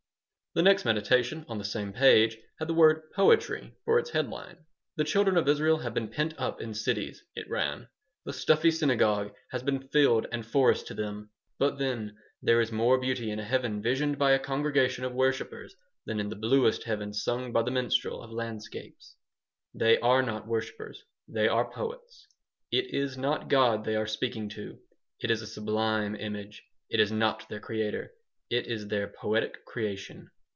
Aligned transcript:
The 0.53 0.61
next 0.63 0.83
"meditation," 0.83 1.45
on 1.47 1.59
the 1.59 1.63
same 1.63 1.93
page, 1.93 2.37
had 2.59 2.67
the 2.67 2.73
word 2.73 3.03
"Poetry" 3.15 3.73
for 3.85 3.97
its 3.97 4.09
head 4.09 4.29
line 4.29 4.57
"The 4.97 5.05
children 5.05 5.37
of 5.37 5.47
Israel 5.47 5.77
have 5.77 5.93
been 5.93 6.09
pent 6.09 6.33
up 6.37 6.59
in 6.59 6.73
cities," 6.73 7.23
it 7.37 7.49
ran. 7.49 7.87
"The 8.25 8.33
stuffy 8.33 8.69
synagogue 8.69 9.33
has 9.51 9.63
been 9.63 9.81
field 9.87 10.27
and 10.29 10.45
forest 10.45 10.87
to 10.87 10.93
them. 10.93 11.29
But 11.57 11.77
then 11.77 12.17
there 12.43 12.59
is 12.59 12.69
more 12.69 12.99
beauty 12.99 13.31
in 13.31 13.39
a 13.39 13.45
heaven 13.45 13.81
visioned 13.81 14.19
by 14.19 14.31
a 14.31 14.39
congregation 14.39 15.05
of 15.05 15.13
worshipers 15.13 15.73
than 16.05 16.19
in 16.19 16.27
the 16.27 16.35
bluest 16.35 16.83
heaven 16.83 17.13
sung 17.13 17.53
by 17.53 17.61
the 17.61 17.71
minstrel 17.71 18.21
of 18.21 18.29
landscapes. 18.29 19.15
They 19.73 19.99
are 19.99 20.21
not 20.21 20.47
worshipers. 20.49 21.01
They 21.29 21.47
are 21.47 21.71
poets. 21.71 22.27
It 22.73 22.93
is 22.93 23.17
not 23.17 23.47
God 23.47 23.85
they 23.85 23.95
are 23.95 24.05
speaking 24.05 24.49
to. 24.49 24.77
It 25.21 25.31
is 25.31 25.41
a 25.41 25.47
sublime 25.47 26.13
image. 26.13 26.61
It 26.89 26.99
is 26.99 27.09
not 27.09 27.47
their 27.47 27.61
Creator. 27.61 28.11
It 28.49 28.67
is 28.67 28.89
their 28.89 29.07
poetic 29.07 29.63
creation." 29.63 30.29